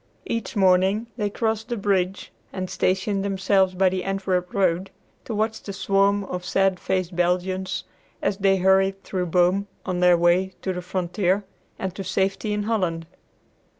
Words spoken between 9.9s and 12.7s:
their way to the frontier and to safety in